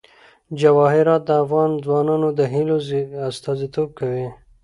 جواهرات 0.59 1.21
د 1.25 1.29
افغان 1.43 1.71
ځوانانو 1.83 2.29
د 2.39 2.39
هیلو 2.53 2.75
استازیتوب 3.29 3.89
کوي. 3.99 4.27